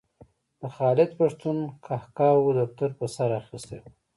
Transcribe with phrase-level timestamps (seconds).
[0.59, 3.83] د خالد پښتون قهقهاوو دفتر په سر اخیستی و.